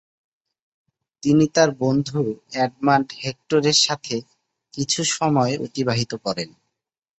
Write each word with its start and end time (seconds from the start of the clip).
তিনি 1.23 1.45
তার 1.55 1.69
বন্ধু 1.79 2.19
এডমান্ড 2.55 3.09
হেক্টরের 3.23 3.77
সাথে 3.81 4.15
কিছু 4.73 5.01
সময় 5.11 5.53
অতিবাহিত 5.57 6.11
করেন। 6.25 6.49